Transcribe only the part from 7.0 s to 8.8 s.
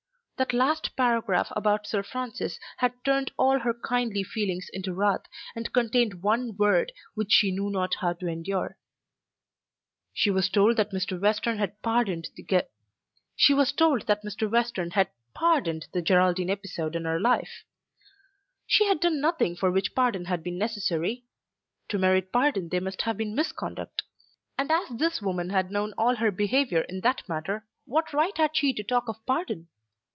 which she knew not how to endure.